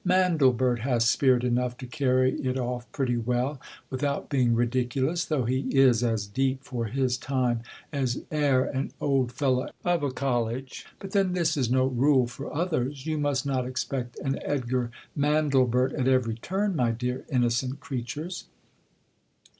[0.03, 3.61] Mandlebert has spirit enough to carry it off pretty well,
[3.91, 7.61] without being ridiculous; though he is as deeps for kis tuae,
[7.93, 8.35] as e c?
[8.35, 10.87] an eld fellow of a col lege.
[10.97, 13.05] But then this is no rule for others.
[13.05, 18.45] You must not expect an Edgar Mandlebert at every turn, my dear innocent creatures.